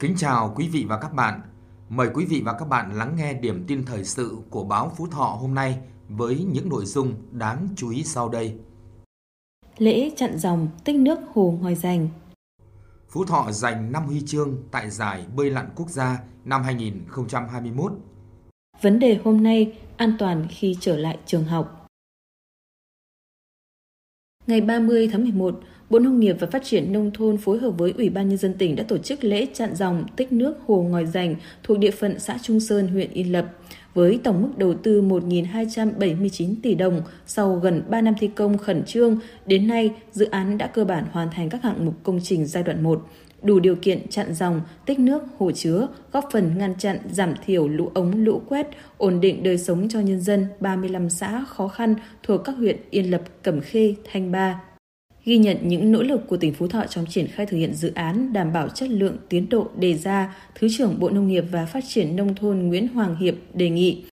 Kính 0.00 0.14
chào 0.16 0.52
quý 0.56 0.68
vị 0.68 0.84
và 0.88 0.98
các 0.98 1.14
bạn. 1.14 1.40
Mời 1.88 2.08
quý 2.14 2.24
vị 2.24 2.42
và 2.44 2.52
các 2.52 2.68
bạn 2.68 2.92
lắng 2.94 3.14
nghe 3.16 3.34
điểm 3.34 3.64
tin 3.66 3.84
thời 3.84 4.04
sự 4.04 4.38
của 4.50 4.64
báo 4.64 4.92
Phú 4.96 5.06
Thọ 5.06 5.38
hôm 5.40 5.54
nay 5.54 5.78
với 6.08 6.46
những 6.52 6.68
nội 6.68 6.84
dung 6.86 7.14
đáng 7.30 7.68
chú 7.76 7.90
ý 7.90 8.04
sau 8.04 8.28
đây. 8.28 8.58
Lễ 9.78 10.10
chặn 10.16 10.38
dòng 10.38 10.68
tích 10.84 10.96
nước 10.96 11.18
Hồ 11.34 11.58
Ngòi 11.62 11.74
Giành 11.74 12.08
Phú 13.08 13.24
Thọ 13.24 13.52
giành 13.52 13.92
5 13.92 14.06
huy 14.06 14.22
chương 14.26 14.62
tại 14.70 14.90
giải 14.90 15.26
bơi 15.36 15.50
lặn 15.50 15.70
quốc 15.76 15.90
gia 15.90 16.22
năm 16.44 16.62
2021. 16.62 17.92
Vấn 18.80 18.98
đề 18.98 19.20
hôm 19.24 19.42
nay 19.42 19.78
an 19.96 20.16
toàn 20.18 20.46
khi 20.50 20.76
trở 20.80 20.96
lại 20.96 21.18
trường 21.26 21.44
học. 21.44 21.79
Ngày 24.46 24.60
30 24.60 25.08
tháng 25.12 25.22
11, 25.22 25.60
Bộ 25.90 25.98
Nông 25.98 26.20
nghiệp 26.20 26.36
và 26.40 26.46
Phát 26.46 26.64
triển 26.64 26.92
Nông 26.92 27.10
thôn 27.10 27.36
phối 27.36 27.58
hợp 27.58 27.70
với 27.70 27.94
Ủy 27.96 28.10
ban 28.10 28.28
Nhân 28.28 28.38
dân 28.38 28.54
tỉnh 28.54 28.76
đã 28.76 28.84
tổ 28.88 28.98
chức 28.98 29.24
lễ 29.24 29.46
chặn 29.54 29.74
dòng 29.74 30.04
tích 30.16 30.32
nước 30.32 30.54
Hồ 30.66 30.82
Ngòi 30.82 31.06
Giành 31.06 31.34
thuộc 31.62 31.78
địa 31.78 31.90
phận 31.90 32.18
xã 32.18 32.38
Trung 32.42 32.60
Sơn, 32.60 32.88
huyện 32.88 33.10
Yên 33.12 33.32
Lập. 33.32 33.46
Với 33.94 34.20
tổng 34.24 34.42
mức 34.42 34.48
đầu 34.58 34.74
tư 34.74 35.02
1.279 35.02 36.54
tỷ 36.62 36.74
đồng, 36.74 37.02
sau 37.26 37.54
gần 37.54 37.82
3 37.88 38.00
năm 38.00 38.14
thi 38.20 38.30
công 38.34 38.58
khẩn 38.58 38.82
trương, 38.84 39.18
đến 39.46 39.68
nay 39.68 39.90
dự 40.12 40.24
án 40.30 40.58
đã 40.58 40.66
cơ 40.66 40.84
bản 40.84 41.04
hoàn 41.12 41.28
thành 41.30 41.48
các 41.48 41.62
hạng 41.62 41.84
mục 41.84 41.94
công 42.02 42.20
trình 42.22 42.46
giai 42.46 42.62
đoạn 42.62 42.82
1, 42.82 43.08
đủ 43.42 43.60
điều 43.60 43.76
kiện 43.76 44.08
chặn 44.08 44.34
dòng, 44.34 44.60
tích 44.86 44.98
nước, 44.98 45.22
hồ 45.38 45.52
chứa, 45.52 45.88
góp 46.12 46.28
phần 46.32 46.58
ngăn 46.58 46.74
chặn, 46.78 46.98
giảm 47.12 47.34
thiểu 47.46 47.68
lũ 47.68 47.90
ống, 47.94 48.24
lũ 48.24 48.42
quét, 48.48 48.66
ổn 48.98 49.20
định 49.20 49.42
đời 49.42 49.58
sống 49.58 49.88
cho 49.88 50.00
nhân 50.00 50.20
dân. 50.20 50.46
35 50.60 51.10
xã 51.10 51.44
khó 51.48 51.68
khăn 51.68 51.94
thuộc 52.22 52.40
các 52.44 52.52
huyện 52.52 52.76
Yên 52.90 53.10
Lập, 53.10 53.22
Cẩm 53.42 53.60
Khê, 53.60 53.94
Thanh 54.12 54.32
Ba, 54.32 54.60
ghi 55.24 55.38
nhận 55.38 55.56
những 55.62 55.92
nỗ 55.92 56.02
lực 56.02 56.20
của 56.28 56.36
tỉnh 56.36 56.54
Phú 56.54 56.68
Thọ 56.68 56.86
trong 56.86 57.06
triển 57.06 57.26
khai 57.26 57.46
thực 57.46 57.56
hiện 57.56 57.74
dự 57.74 57.92
án 57.94 58.32
đảm 58.32 58.52
bảo 58.52 58.68
chất 58.68 58.88
lượng 58.88 59.16
tiến 59.28 59.48
độ 59.48 59.68
đề 59.76 59.94
ra, 59.94 60.36
Thứ 60.54 60.68
trưởng 60.78 61.00
Bộ 61.00 61.10
Nông 61.10 61.28
nghiệp 61.28 61.44
và 61.50 61.66
Phát 61.66 61.84
triển 61.88 62.16
Nông 62.16 62.34
thôn 62.34 62.58
Nguyễn 62.58 62.88
Hoàng 62.88 63.16
Hiệp 63.16 63.34
đề 63.54 63.70
nghị 63.70 64.04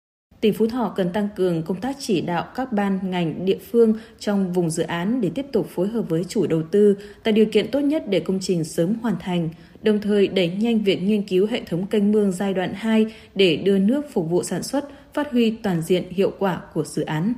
tỉnh 0.41 0.53
Phú 0.53 0.67
Thọ 0.67 0.93
cần 0.95 1.13
tăng 1.13 1.29
cường 1.35 1.63
công 1.63 1.81
tác 1.81 1.95
chỉ 1.99 2.21
đạo 2.21 2.47
các 2.55 2.73
ban 2.73 2.99
ngành 3.11 3.45
địa 3.45 3.57
phương 3.71 3.93
trong 4.19 4.53
vùng 4.53 4.69
dự 4.69 4.83
án 4.83 5.21
để 5.21 5.31
tiếp 5.35 5.45
tục 5.51 5.67
phối 5.69 5.87
hợp 5.87 6.01
với 6.09 6.23
chủ 6.23 6.47
đầu 6.47 6.63
tư, 6.71 6.97
tạo 7.23 7.31
điều 7.31 7.45
kiện 7.51 7.71
tốt 7.71 7.79
nhất 7.79 8.03
để 8.09 8.19
công 8.19 8.39
trình 8.41 8.63
sớm 8.63 8.93
hoàn 9.01 9.15
thành, 9.19 9.49
đồng 9.81 10.01
thời 10.01 10.27
đẩy 10.27 10.49
nhanh 10.49 10.83
việc 10.83 11.01
nghiên 11.01 11.27
cứu 11.27 11.47
hệ 11.47 11.61
thống 11.65 11.87
kênh 11.87 12.11
mương 12.11 12.31
giai 12.31 12.53
đoạn 12.53 12.73
2 12.73 13.05
để 13.35 13.55
đưa 13.55 13.79
nước 13.79 14.05
phục 14.13 14.29
vụ 14.29 14.43
sản 14.43 14.63
xuất, 14.63 14.89
phát 15.13 15.31
huy 15.31 15.57
toàn 15.63 15.81
diện 15.81 16.09
hiệu 16.09 16.31
quả 16.39 16.61
của 16.73 16.83
dự 16.83 17.03
án. 17.03 17.33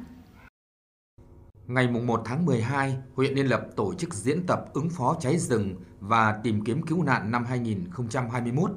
Ngày 1.68 1.88
1 1.88 2.22
tháng 2.26 2.46
12, 2.46 2.96
huyện 3.16 3.36
Yên 3.36 3.46
Lập 3.46 3.62
tổ 3.76 3.94
chức 3.94 4.14
diễn 4.14 4.46
tập 4.48 4.66
ứng 4.74 4.90
phó 4.90 5.18
cháy 5.22 5.38
rừng 5.38 5.76
và 6.00 6.40
tìm 6.44 6.64
kiếm 6.64 6.82
cứu 6.82 7.04
nạn 7.04 7.32
năm 7.32 7.46
2021. 7.46 8.72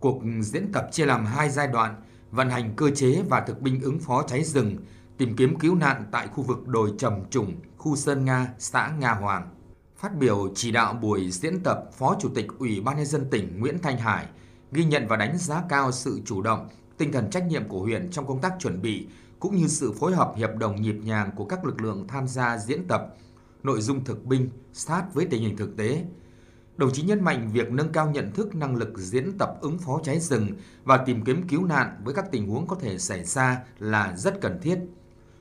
Cuộc 0.00 0.22
diễn 0.40 0.72
tập 0.72 0.88
chia 0.92 1.06
làm 1.06 1.26
hai 1.26 1.50
giai 1.50 1.66
đoạn, 1.66 1.94
vận 2.30 2.50
hành 2.50 2.72
cơ 2.76 2.90
chế 2.90 3.22
và 3.28 3.40
thực 3.40 3.60
binh 3.60 3.80
ứng 3.80 3.98
phó 3.98 4.22
cháy 4.22 4.44
rừng, 4.44 4.76
tìm 5.16 5.36
kiếm 5.36 5.58
cứu 5.58 5.74
nạn 5.74 6.04
tại 6.12 6.26
khu 6.26 6.42
vực 6.42 6.68
đồi 6.68 6.92
trầm 6.98 7.12
trùng, 7.30 7.54
khu 7.76 7.96
Sơn 7.96 8.24
Nga, 8.24 8.54
xã 8.58 8.92
Nga 8.98 9.12
Hoàng. 9.12 9.48
Phát 9.96 10.16
biểu 10.16 10.52
chỉ 10.54 10.70
đạo 10.70 10.94
buổi 10.94 11.30
diễn 11.30 11.62
tập, 11.62 11.84
Phó 11.98 12.16
Chủ 12.20 12.28
tịch 12.34 12.46
Ủy 12.58 12.80
ban 12.80 12.96
nhân 12.96 13.06
dân 13.06 13.30
tỉnh 13.30 13.60
Nguyễn 13.60 13.78
Thanh 13.82 13.98
Hải 13.98 14.26
ghi 14.72 14.84
nhận 14.84 15.06
và 15.08 15.16
đánh 15.16 15.38
giá 15.38 15.62
cao 15.68 15.92
sự 15.92 16.20
chủ 16.24 16.42
động, 16.42 16.68
tinh 16.98 17.12
thần 17.12 17.30
trách 17.30 17.46
nhiệm 17.46 17.68
của 17.68 17.80
huyện 17.80 18.10
trong 18.10 18.26
công 18.26 18.40
tác 18.40 18.52
chuẩn 18.58 18.82
bị 18.82 19.06
cũng 19.40 19.56
như 19.56 19.66
sự 19.66 19.92
phối 19.92 20.14
hợp 20.14 20.32
hiệp 20.36 20.56
đồng 20.56 20.82
nhịp 20.82 20.96
nhàng 21.04 21.30
của 21.36 21.44
các 21.44 21.64
lực 21.64 21.80
lượng 21.80 22.04
tham 22.08 22.28
gia 22.28 22.58
diễn 22.58 22.88
tập, 22.88 23.14
nội 23.62 23.80
dung 23.80 24.04
thực 24.04 24.24
binh 24.24 24.50
sát 24.72 25.04
với 25.14 25.26
tình 25.30 25.42
hình 25.42 25.56
thực 25.56 25.76
tế. 25.76 26.04
Đồng 26.78 26.92
chí 26.92 27.02
nhấn 27.02 27.24
mạnh 27.24 27.50
việc 27.52 27.70
nâng 27.70 27.92
cao 27.92 28.10
nhận 28.10 28.32
thức 28.32 28.54
năng 28.54 28.76
lực 28.76 28.98
diễn 28.98 29.38
tập 29.38 29.54
ứng 29.60 29.78
phó 29.78 30.00
cháy 30.04 30.20
rừng 30.20 30.48
và 30.84 30.96
tìm 30.96 31.24
kiếm 31.24 31.48
cứu 31.48 31.64
nạn 31.64 32.00
với 32.04 32.14
các 32.14 32.24
tình 32.32 32.48
huống 32.48 32.66
có 32.66 32.76
thể 32.80 32.98
xảy 32.98 33.24
ra 33.24 33.58
là 33.78 34.14
rất 34.16 34.40
cần 34.40 34.58
thiết. 34.62 34.78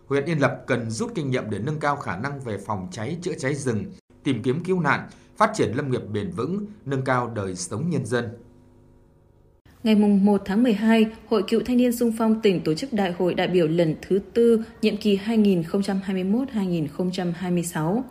Huyện 0.08 0.26
Yên 0.26 0.42
Lập 0.42 0.64
cần 0.68 0.90
rút 0.90 1.12
kinh 1.16 1.32
nghiệm 1.32 1.50
để 1.50 1.60
nâng 1.60 1.80
cao 1.80 1.96
khả 1.96 2.18
năng 2.18 2.40
về 2.40 2.58
phòng 2.58 2.88
cháy 2.92 3.18
chữa 3.22 3.34
cháy 3.40 3.56
rừng, 3.56 3.86
tìm 4.24 4.44
kiếm 4.44 4.64
cứu 4.64 4.80
nạn, 4.80 5.10
phát 5.38 5.52
triển 5.54 5.72
lâm 5.72 5.92
nghiệp 5.92 6.02
bền 6.14 6.32
vững, 6.32 6.66
nâng 6.86 7.02
cao 7.02 7.32
đời 7.36 7.56
sống 7.56 7.90
nhân 7.90 8.06
dân. 8.06 8.26
Ngày 9.84 9.96
1 9.96 10.42
tháng 10.46 10.64
12, 10.64 11.06
Hội 11.28 11.44
Cựu 11.48 11.62
Thanh 11.66 11.78
niên 11.78 11.98
Sung 11.98 12.12
phong 12.18 12.42
tỉnh 12.42 12.64
tổ 12.64 12.74
chức 12.74 12.94
đại 12.94 13.12
hội 13.12 13.34
đại 13.34 13.48
biểu 13.48 13.68
lần 13.68 13.96
thứ 14.02 14.20
tư, 14.34 14.64
nhiệm 14.82 14.98
kỳ 14.98 15.18
2021-2026. 15.18 18.02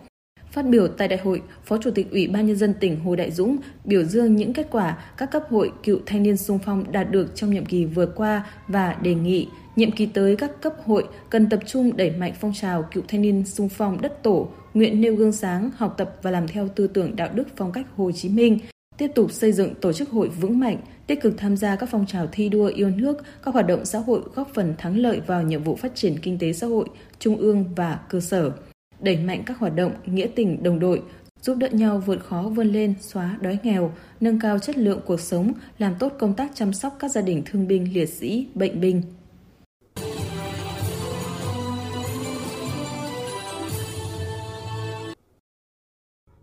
Phát 0.56 0.66
biểu 0.66 0.88
tại 0.88 1.08
đại 1.08 1.18
hội, 1.18 1.42
Phó 1.64 1.78
Chủ 1.78 1.90
tịch 1.90 2.10
Ủy 2.10 2.28
ban 2.28 2.46
Nhân 2.46 2.56
dân 2.56 2.74
tỉnh 2.80 3.00
Hồ 3.00 3.16
Đại 3.16 3.30
Dũng 3.30 3.56
biểu 3.84 4.04
dương 4.04 4.36
những 4.36 4.52
kết 4.52 4.66
quả 4.70 4.98
các 5.16 5.30
cấp 5.30 5.42
hội 5.50 5.72
cựu 5.82 5.98
thanh 6.06 6.22
niên 6.22 6.36
sung 6.36 6.58
phong 6.64 6.92
đạt 6.92 7.10
được 7.10 7.34
trong 7.34 7.50
nhiệm 7.50 7.64
kỳ 7.64 7.84
vừa 7.84 8.06
qua 8.06 8.46
và 8.68 8.96
đề 9.02 9.14
nghị 9.14 9.48
nhiệm 9.76 9.90
kỳ 9.90 10.06
tới 10.06 10.36
các 10.36 10.60
cấp 10.60 10.72
hội 10.84 11.04
cần 11.30 11.48
tập 11.48 11.60
trung 11.66 11.96
đẩy 11.96 12.10
mạnh 12.10 12.32
phong 12.40 12.52
trào 12.54 12.82
cựu 12.92 13.02
thanh 13.08 13.22
niên 13.22 13.44
sung 13.46 13.68
phong 13.68 14.00
đất 14.00 14.22
tổ, 14.22 14.48
nguyện 14.74 15.00
nêu 15.00 15.14
gương 15.14 15.32
sáng, 15.32 15.70
học 15.76 15.94
tập 15.98 16.16
và 16.22 16.30
làm 16.30 16.48
theo 16.48 16.68
tư 16.68 16.86
tưởng 16.86 17.16
đạo 17.16 17.28
đức 17.34 17.48
phong 17.56 17.72
cách 17.72 17.86
Hồ 17.96 18.12
Chí 18.12 18.28
Minh, 18.28 18.58
tiếp 18.98 19.10
tục 19.14 19.32
xây 19.32 19.52
dựng 19.52 19.74
tổ 19.74 19.92
chức 19.92 20.10
hội 20.10 20.28
vững 20.28 20.58
mạnh, 20.58 20.78
tích 21.06 21.20
cực 21.22 21.34
tham 21.38 21.56
gia 21.56 21.76
các 21.76 21.88
phong 21.92 22.06
trào 22.06 22.26
thi 22.32 22.48
đua 22.48 22.66
yêu 22.66 22.90
nước, 22.90 23.22
các 23.44 23.54
hoạt 23.54 23.66
động 23.66 23.84
xã 23.84 23.98
hội 23.98 24.20
góp 24.34 24.50
phần 24.54 24.74
thắng 24.78 24.96
lợi 24.96 25.20
vào 25.26 25.42
nhiệm 25.42 25.62
vụ 25.62 25.76
phát 25.76 25.92
triển 25.94 26.18
kinh 26.22 26.38
tế 26.38 26.52
xã 26.52 26.66
hội, 26.66 26.86
trung 27.18 27.36
ương 27.36 27.64
và 27.76 27.98
cơ 28.08 28.20
sở. 28.20 28.52
Đẩy 29.00 29.16
mạnh 29.16 29.42
các 29.46 29.58
hoạt 29.58 29.74
động 29.74 29.94
nghĩa 30.06 30.26
tình 30.36 30.62
đồng 30.62 30.78
đội, 30.78 31.02
giúp 31.42 31.54
đỡ 31.54 31.68
nhau 31.68 32.02
vượt 32.06 32.18
khó 32.28 32.42
vươn 32.42 32.66
lên, 32.66 32.94
xóa 33.00 33.36
đói 33.40 33.58
nghèo, 33.62 33.92
nâng 34.20 34.40
cao 34.40 34.58
chất 34.58 34.78
lượng 34.78 35.00
cuộc 35.06 35.20
sống, 35.20 35.52
làm 35.78 35.94
tốt 35.98 36.12
công 36.18 36.34
tác 36.34 36.50
chăm 36.54 36.72
sóc 36.72 36.96
các 36.98 37.10
gia 37.10 37.20
đình 37.20 37.42
thương 37.46 37.68
binh 37.68 37.94
liệt 37.94 38.06
sĩ, 38.06 38.48
bệnh 38.54 38.80
binh. 38.80 39.02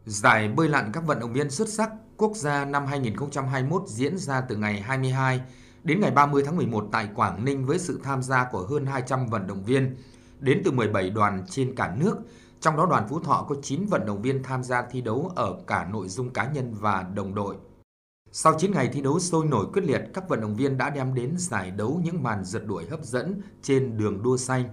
Giải 0.06 0.48
bơi 0.48 0.70
lặn 0.70 0.90
các 0.94 1.04
vận 1.08 1.20
động 1.20 1.34
viên 1.34 1.50
xuất 1.50 1.70
sắc 1.70 1.92
quốc 2.18 2.36
gia 2.36 2.66
năm 2.66 2.86
2021 2.86 3.84
diễn 3.88 4.18
ra 4.18 4.42
từ 4.42 4.56
ngày 4.56 4.82
22 4.82 5.42
đến 5.84 6.02
ngày 6.02 6.12
30 6.12 6.44
tháng 6.46 6.58
11 6.58 6.90
tại 6.92 7.08
Quảng 7.16 7.46
Ninh 7.46 7.66
với 7.66 7.80
sự 7.80 8.00
tham 8.04 8.24
gia 8.24 8.48
của 8.52 8.68
hơn 8.70 8.86
200 8.86 9.28
vận 9.28 9.48
động 9.48 9.64
viên 9.64 9.96
đến 10.44 10.62
từ 10.66 10.72
17 10.72 11.10
đoàn 11.10 11.44
trên 11.50 11.76
cả 11.76 11.96
nước. 11.98 12.18
Trong 12.60 12.78
đó 12.78 12.86
đoàn 12.86 13.08
Phú 13.10 13.20
Thọ 13.20 13.46
có 13.50 13.56
9 13.62 13.86
vận 13.86 14.06
động 14.06 14.22
viên 14.22 14.44
tham 14.44 14.64
gia 14.64 14.82
thi 14.82 15.02
đấu 15.02 15.32
ở 15.36 15.58
cả 15.68 15.88
nội 15.92 16.08
dung 16.08 16.30
cá 16.30 16.52
nhân 16.52 16.74
và 16.80 17.06
đồng 17.16 17.36
đội. 17.36 17.56
Sau 18.32 18.54
9 18.58 18.72
ngày 18.72 18.90
thi 18.94 19.02
đấu 19.02 19.20
sôi 19.20 19.46
nổi 19.46 19.66
quyết 19.74 19.82
liệt, 19.86 20.02
các 20.14 20.30
vận 20.30 20.42
động 20.42 20.56
viên 20.56 20.78
đã 20.78 20.90
đem 20.90 21.14
đến 21.14 21.36
giải 21.38 21.72
đấu 21.72 22.02
những 22.04 22.24
màn 22.24 22.44
rượt 22.46 22.66
đuổi 22.66 22.86
hấp 22.90 23.04
dẫn 23.04 23.42
trên 23.62 23.98
đường 23.98 24.24
đua 24.24 24.38
xanh. 24.38 24.70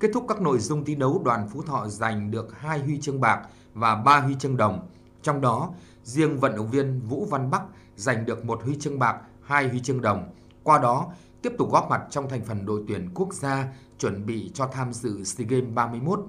Kết 0.00 0.10
thúc 0.14 0.24
các 0.28 0.40
nội 0.40 0.58
dung 0.58 0.84
thi 0.84 0.94
đấu, 0.94 1.22
đoàn 1.24 1.48
Phú 1.52 1.62
Thọ 1.62 1.88
giành 1.88 2.30
được 2.30 2.58
2 2.58 2.78
huy 2.78 3.00
chương 3.00 3.20
bạc 3.20 3.48
và 3.74 3.94
3 3.94 4.20
huy 4.20 4.34
chương 4.34 4.56
đồng. 4.56 4.88
Trong 5.22 5.40
đó, 5.40 5.70
riêng 6.04 6.38
vận 6.38 6.56
động 6.56 6.70
viên 6.70 7.00
Vũ 7.00 7.26
Văn 7.30 7.50
Bắc 7.50 7.62
giành 7.96 8.26
được 8.26 8.44
một 8.44 8.62
huy 8.62 8.76
chương 8.80 8.98
bạc, 8.98 9.20
hai 9.42 9.68
huy 9.68 9.80
chương 9.80 10.00
đồng. 10.00 10.30
Qua 10.62 10.78
đó, 10.78 11.12
tiếp 11.42 11.52
tục 11.58 11.70
góp 11.72 11.90
mặt 11.90 12.02
trong 12.10 12.28
thành 12.28 12.44
phần 12.44 12.66
đội 12.66 12.84
tuyển 12.88 13.10
quốc 13.14 13.34
gia 13.34 13.72
chuẩn 13.98 14.26
bị 14.26 14.50
cho 14.54 14.66
tham 14.72 14.92
dự 14.92 15.24
SEA 15.24 15.46
Games 15.50 15.74
31. 15.74 16.20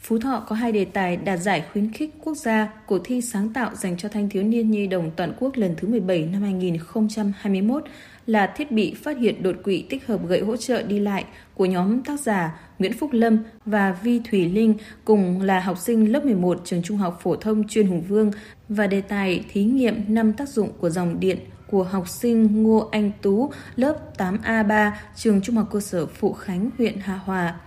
Phú 0.00 0.18
Thọ 0.18 0.44
có 0.48 0.56
hai 0.56 0.72
đề 0.72 0.84
tài 0.84 1.16
đạt 1.16 1.40
giải 1.40 1.64
khuyến 1.72 1.92
khích 1.92 2.14
quốc 2.24 2.34
gia, 2.34 2.72
cuộc 2.86 2.98
thi 3.04 3.20
sáng 3.20 3.52
tạo 3.52 3.74
dành 3.74 3.96
cho 3.96 4.08
thanh 4.08 4.28
thiếu 4.28 4.42
niên 4.42 4.70
nhi 4.70 4.86
đồng 4.86 5.10
toàn 5.16 5.32
quốc 5.40 5.56
lần 5.56 5.74
thứ 5.76 5.88
17 5.88 6.26
năm 6.26 6.42
2021 6.42 7.84
là 8.26 8.46
thiết 8.46 8.72
bị 8.72 8.94
phát 8.94 9.18
hiện 9.18 9.42
đột 9.42 9.56
quỵ 9.64 9.86
tích 9.88 10.06
hợp 10.06 10.26
gậy 10.28 10.40
hỗ 10.40 10.56
trợ 10.56 10.82
đi 10.82 10.98
lại 11.00 11.24
của 11.54 11.66
nhóm 11.66 12.02
tác 12.02 12.20
giả 12.20 12.60
Nguyễn 12.78 12.92
Phúc 12.98 13.10
Lâm 13.12 13.38
và 13.64 13.98
Vi 14.02 14.20
Thủy 14.30 14.48
Linh, 14.48 14.74
cùng 15.04 15.42
là 15.42 15.60
học 15.60 15.78
sinh 15.78 16.12
lớp 16.12 16.24
11 16.24 16.60
trường 16.64 16.82
Trung 16.82 16.96
học 16.96 17.20
phổ 17.22 17.36
thông 17.36 17.68
chuyên 17.68 17.86
Hùng 17.86 18.02
Vương 18.08 18.30
và 18.68 18.86
đề 18.86 19.00
tài 19.00 19.44
thí 19.52 19.64
nghiệm 19.64 20.04
năm 20.08 20.32
tác 20.32 20.48
dụng 20.48 20.72
của 20.78 20.90
dòng 20.90 21.20
điện 21.20 21.38
của 21.70 21.82
học 21.82 22.08
sinh 22.08 22.62
Ngô 22.62 22.88
Anh 22.92 23.10
Tú 23.22 23.50
lớp 23.76 23.98
8A3 24.18 24.90
trường 25.16 25.42
Trung 25.42 25.56
học 25.56 25.68
cơ 25.70 25.80
sở 25.80 26.06
Phụ 26.06 26.32
Khánh 26.32 26.70
huyện 26.78 26.98
Hà 27.00 27.16
Hòa. 27.16 27.60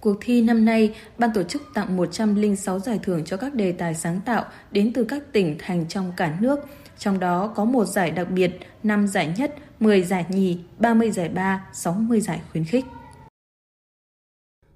Cuộc 0.00 0.16
thi 0.20 0.42
năm 0.42 0.64
nay, 0.64 0.94
ban 1.18 1.30
tổ 1.34 1.42
chức 1.42 1.62
tặng 1.74 1.96
106 1.96 2.78
giải 2.78 3.00
thưởng 3.02 3.24
cho 3.24 3.36
các 3.36 3.54
đề 3.54 3.72
tài 3.72 3.94
sáng 3.94 4.20
tạo 4.20 4.44
đến 4.70 4.92
từ 4.92 5.04
các 5.04 5.32
tỉnh 5.32 5.56
thành 5.58 5.88
trong 5.88 6.12
cả 6.16 6.36
nước, 6.40 6.60
trong 6.98 7.20
đó 7.20 7.52
có 7.56 7.64
một 7.64 7.84
giải 7.84 8.10
đặc 8.10 8.30
biệt, 8.30 8.50
5 8.82 9.06
giải 9.06 9.34
nhất, 9.36 9.54
10 9.80 10.02
giải 10.02 10.26
nhì, 10.28 10.58
30 10.78 11.10
giải 11.10 11.28
ba, 11.28 11.66
60 11.72 12.20
giải 12.20 12.42
khuyến 12.52 12.64
khích. 12.64 12.84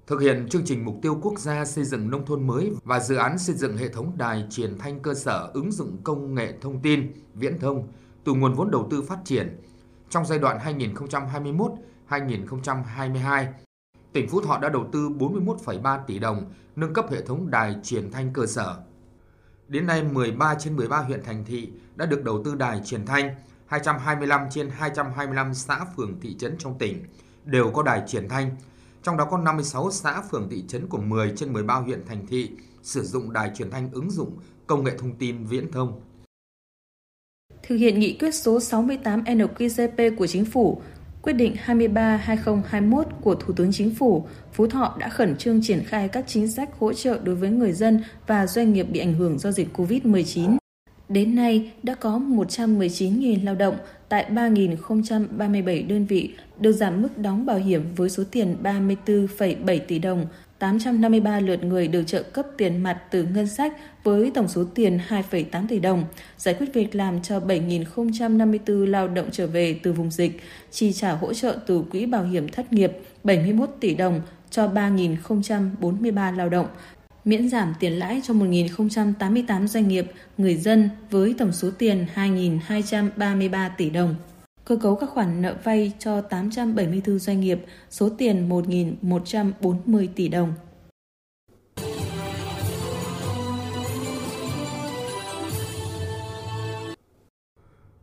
Thực 0.07 0.21
hiện 0.21 0.47
chương 0.49 0.65
trình 0.65 0.85
mục 0.85 0.99
tiêu 1.01 1.19
quốc 1.21 1.39
gia 1.39 1.65
xây 1.65 1.83
dựng 1.83 2.09
nông 2.09 2.25
thôn 2.25 2.47
mới 2.47 2.71
và 2.83 2.99
dự 2.99 3.15
án 3.15 3.37
xây 3.37 3.55
dựng 3.55 3.77
hệ 3.77 3.89
thống 3.89 4.11
đài 4.17 4.45
truyền 4.49 4.77
thanh 4.77 4.99
cơ 4.99 5.13
sở 5.13 5.49
ứng 5.53 5.71
dụng 5.71 5.97
công 6.03 6.35
nghệ 6.35 6.53
thông 6.61 6.81
tin, 6.81 7.11
viễn 7.33 7.59
thông 7.59 7.87
từ 8.25 8.33
nguồn 8.33 8.53
vốn 8.53 8.71
đầu 8.71 8.87
tư 8.91 9.01
phát 9.01 9.19
triển 9.25 9.61
trong 10.09 10.25
giai 10.25 10.39
đoạn 10.39 10.77
2021-2022 12.09 13.45
tỉnh 14.15 14.29
Phú 14.29 14.41
Thọ 14.41 14.57
đã 14.57 14.69
đầu 14.69 14.85
tư 14.91 15.09
41,3 15.09 15.99
tỷ 16.07 16.19
đồng 16.19 16.51
nâng 16.75 16.93
cấp 16.93 17.05
hệ 17.11 17.21
thống 17.21 17.49
đài 17.49 17.75
truyền 17.83 18.11
thanh 18.11 18.33
cơ 18.33 18.45
sở. 18.45 18.77
Đến 19.67 19.87
nay, 19.87 20.03
13 20.03 20.55
trên 20.55 20.75
13 20.75 20.97
huyện 20.97 21.23
thành 21.23 21.45
thị 21.45 21.71
đã 21.95 22.05
được 22.05 22.23
đầu 22.23 22.43
tư 22.43 22.55
đài 22.55 22.81
truyền 22.85 23.05
thanh, 23.05 23.35
225 23.65 24.41
trên 24.49 24.69
225 24.69 25.53
xã 25.53 25.85
phường 25.97 26.19
thị 26.21 26.35
trấn 26.37 26.55
trong 26.57 26.77
tỉnh 26.77 27.03
đều 27.45 27.71
có 27.71 27.83
đài 27.83 28.03
truyền 28.07 28.29
thanh. 28.29 28.55
Trong 29.03 29.17
đó 29.17 29.25
có 29.25 29.37
56 29.37 29.91
xã 29.91 30.21
phường 30.21 30.49
thị 30.49 30.63
trấn 30.67 30.87
của 30.87 30.97
10 30.97 31.33
trên 31.35 31.53
13 31.53 31.75
huyện 31.75 32.05
thành 32.05 32.27
thị 32.27 32.51
sử 32.83 33.03
dụng 33.03 33.33
đài 33.33 33.51
truyền 33.55 33.71
thanh 33.71 33.89
ứng 33.91 34.11
dụng 34.11 34.37
công 34.67 34.83
nghệ 34.83 34.91
thông 34.97 35.15
tin 35.15 35.45
viễn 35.45 35.71
thông. 35.71 36.01
Thực 37.67 37.75
hiện 37.75 37.99
nghị 37.99 38.13
quyết 38.19 38.35
số 38.35 38.59
68 38.59 39.23
NQCP 39.23 40.15
của 40.15 40.27
Chính 40.27 40.45
phủ, 40.45 40.81
quyết 41.21 41.33
định 41.33 41.55
23-2021 41.65 43.03
của 43.21 43.35
Thủ 43.35 43.53
tướng 43.53 43.71
Chính 43.71 43.95
phủ, 43.95 44.25
Phú 44.53 44.67
Thọ 44.67 44.95
đã 44.99 45.09
khẩn 45.09 45.37
trương 45.37 45.61
triển 45.63 45.83
khai 45.83 46.07
các 46.07 46.23
chính 46.27 46.47
sách 46.47 46.69
hỗ 46.79 46.93
trợ 46.93 47.19
đối 47.23 47.35
với 47.35 47.49
người 47.49 47.73
dân 47.73 48.03
và 48.27 48.47
doanh 48.47 48.73
nghiệp 48.73 48.83
bị 48.83 48.99
ảnh 48.99 49.13
hưởng 49.13 49.39
do 49.39 49.51
dịch 49.51 49.67
COVID-19. 49.77 50.57
Đến 51.09 51.35
nay, 51.35 51.71
đã 51.83 51.95
có 51.95 52.21
119.000 52.27 53.45
lao 53.45 53.55
động 53.55 53.75
tại 54.09 54.25
3.037 54.29 55.87
đơn 55.87 56.05
vị 56.05 56.33
được 56.59 56.71
giảm 56.71 57.01
mức 57.01 57.17
đóng 57.17 57.45
bảo 57.45 57.57
hiểm 57.57 57.83
với 57.95 58.09
số 58.09 58.23
tiền 58.31 58.57
34,7 58.63 59.79
tỷ 59.87 59.99
đồng, 59.99 60.25
853 60.59 61.39
lượt 61.39 61.63
người 61.63 61.87
được 61.87 62.03
trợ 62.07 62.23
cấp 62.23 62.45
tiền 62.57 62.83
mặt 62.83 63.01
từ 63.11 63.23
ngân 63.23 63.47
sách 63.47 63.73
với 64.03 64.31
tổng 64.33 64.47
số 64.47 64.63
tiền 64.75 64.99
2,8 65.09 65.67
tỷ 65.67 65.79
đồng, 65.79 66.03
giải 66.37 66.53
quyết 66.53 66.73
việc 66.73 66.95
làm 66.95 67.21
cho 67.21 67.39
7.054 67.39 68.85
lao 68.85 69.07
động 69.07 69.29
trở 69.31 69.47
về 69.47 69.79
từ 69.83 69.93
vùng 69.93 70.11
dịch, 70.11 70.41
chi 70.71 70.93
trả 70.93 71.11
hỗ 71.11 71.33
trợ 71.33 71.57
từ 71.67 71.83
Quỹ 71.91 72.05
Bảo 72.05 72.23
hiểm 72.23 72.49
Thất 72.49 72.73
nghiệp 72.73 72.91
71 73.23 73.69
tỷ 73.79 73.95
đồng 73.95 74.21
cho 74.49 74.67
3.043 74.67 76.35
lao 76.35 76.49
động, 76.49 76.67
miễn 77.25 77.49
giảm 77.49 77.73
tiền 77.79 77.93
lãi 77.93 78.21
cho 78.23 78.33
1.088 78.33 79.67
doanh 79.67 79.87
nghiệp, 79.87 80.11
người 80.37 80.55
dân 80.55 80.89
với 81.11 81.35
tổng 81.37 81.51
số 81.51 81.69
tiền 81.77 82.05
2.233 82.15 83.69
tỷ 83.77 83.89
đồng. 83.89 84.15
Cơ 84.65 84.75
cấu 84.75 84.95
các 84.95 85.09
khoản 85.09 85.41
nợ 85.41 85.55
vay 85.63 85.93
cho 85.99 86.21
874 86.21 87.19
doanh 87.19 87.39
nghiệp, 87.39 87.65
số 87.89 88.09
tiền 88.17 88.49
1.140 88.49 90.07
tỷ 90.15 90.27
đồng. 90.27 90.53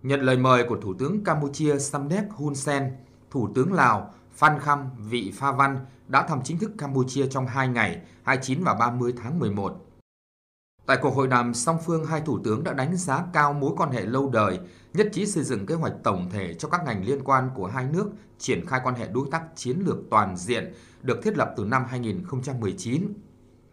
Nhận 0.03 0.21
lời 0.21 0.37
mời 0.37 0.65
của 0.69 0.77
Thủ 0.77 0.95
tướng 0.95 1.25
Campuchia 1.25 1.79
Samdech 1.79 2.25
Hun 2.31 2.55
Sen, 2.55 2.93
Thủ 3.31 3.49
tướng 3.55 3.73
Lào 3.73 4.15
Phan 4.33 4.59
Khăm 4.61 4.91
Vị 4.99 5.33
Pha 5.35 5.53
Văn 5.53 5.87
đã 6.09 6.27
thăm 6.29 6.41
chính 6.45 6.59
thức 6.59 6.71
Campuchia 6.79 7.27
trong 7.27 7.47
2 7.47 7.69
ngày 7.69 8.01
29 8.23 8.65
và 8.65 8.75
30 8.75 9.13
tháng 9.23 9.39
11. 9.39 9.92
Tại 10.87 10.99
cuộc 11.03 11.15
hội 11.15 11.29
đàm 11.29 11.55
song 11.55 11.79
phương, 11.87 12.05
hai 12.07 12.21
thủ 12.21 12.39
tướng 12.45 12.65
đã 12.65 12.73
đánh 12.73 12.97
giá 12.97 13.25
cao 13.33 13.53
mối 13.53 13.73
quan 13.77 13.91
hệ 13.91 14.01
lâu 14.01 14.31
đời, 14.31 14.59
nhất 14.95 15.09
trí 15.13 15.27
xây 15.27 15.45
dựng 15.45 15.67
kế 15.67 15.75
hoạch 15.75 15.93
tổng 16.03 16.31
thể 16.31 16.55
cho 16.55 16.69
các 16.69 16.81
ngành 16.85 17.05
liên 17.05 17.25
quan 17.25 17.51
của 17.55 17.67
hai 17.67 17.87
nước 17.93 18.11
triển 18.39 18.67
khai 18.67 18.81
quan 18.85 18.95
hệ 18.95 19.09
đối 19.09 19.27
tác 19.31 19.43
chiến 19.57 19.83
lược 19.87 19.97
toàn 20.11 20.37
diện 20.37 20.73
được 21.03 21.23
thiết 21.23 21.37
lập 21.37 21.55
từ 21.57 21.65
năm 21.65 21.85
2019. 21.89 23.13